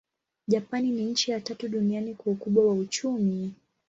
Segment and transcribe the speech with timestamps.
[0.47, 3.53] Japani ni nchi ya tatu duniani kwa ukubwa wa uchumi.